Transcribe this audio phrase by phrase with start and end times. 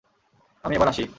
[0.63, 1.03] আমি এবার আসি।